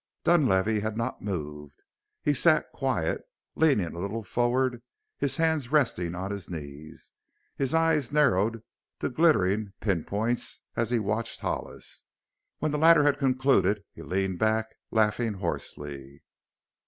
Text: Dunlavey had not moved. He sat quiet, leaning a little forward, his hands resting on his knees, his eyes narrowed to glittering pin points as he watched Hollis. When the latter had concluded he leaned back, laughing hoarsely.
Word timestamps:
Dunlavey 0.23 0.79
had 0.79 0.97
not 0.97 1.21
moved. 1.21 1.83
He 2.23 2.33
sat 2.33 2.71
quiet, 2.73 3.21
leaning 3.53 3.93
a 3.95 3.99
little 3.99 4.23
forward, 4.23 4.81
his 5.19 5.37
hands 5.37 5.71
resting 5.71 6.15
on 6.15 6.31
his 6.31 6.49
knees, 6.49 7.11
his 7.55 7.75
eyes 7.75 8.11
narrowed 8.11 8.63
to 8.97 9.09
glittering 9.11 9.73
pin 9.79 10.03
points 10.03 10.61
as 10.75 10.89
he 10.89 10.97
watched 10.97 11.41
Hollis. 11.41 12.03
When 12.57 12.71
the 12.71 12.79
latter 12.79 13.03
had 13.03 13.19
concluded 13.19 13.83
he 13.93 14.01
leaned 14.01 14.39
back, 14.39 14.75
laughing 14.89 15.33
hoarsely. 15.35 16.23